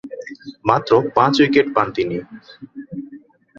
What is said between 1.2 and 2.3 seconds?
Wicket পান তিনি।